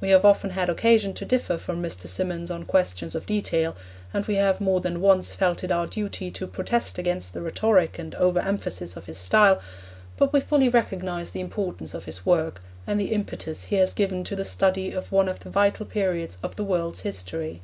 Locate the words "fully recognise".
10.40-11.32